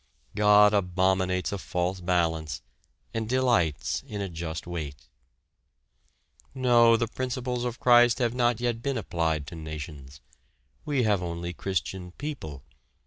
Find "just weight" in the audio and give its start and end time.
4.29-5.07